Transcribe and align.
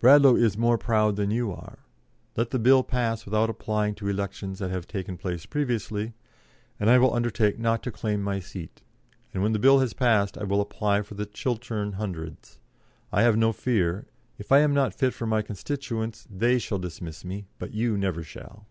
Bradlaugh 0.00 0.34
is 0.36 0.56
more 0.56 0.78
proud 0.78 1.16
than 1.16 1.30
you 1.30 1.52
are. 1.52 1.80
Let 2.36 2.52
the 2.52 2.58
Bill 2.58 2.82
pass 2.82 3.26
without 3.26 3.50
applying 3.50 3.94
to 3.96 4.08
elections 4.08 4.60
that 4.60 4.70
have 4.70 4.86
taken 4.88 5.18
place 5.18 5.44
previously, 5.44 6.14
and 6.80 6.88
I 6.88 6.96
will 6.96 7.12
undertake 7.12 7.58
not 7.58 7.82
to 7.82 7.90
claim 7.92 8.22
my 8.22 8.40
seat, 8.40 8.80
and 9.34 9.42
when 9.42 9.52
the 9.52 9.58
Bill 9.58 9.80
has 9.80 9.92
passed 9.92 10.38
I 10.38 10.44
will 10.44 10.62
apply 10.62 11.02
for 11.02 11.16
the 11.16 11.26
Chiltern 11.26 11.92
Hundreds. 11.96 12.60
I 13.12 13.20
have 13.24 13.36
no 13.36 13.52
fear. 13.52 14.06
If 14.38 14.52
I 14.52 14.60
am 14.60 14.72
not 14.72 14.94
fit 14.94 15.12
for 15.12 15.26
my 15.26 15.42
constituents, 15.42 16.26
they 16.34 16.58
shall 16.58 16.78
dismiss 16.78 17.22
me, 17.22 17.44
but 17.58 17.74
you 17.74 17.98
never 17.98 18.22
shall. 18.22 18.64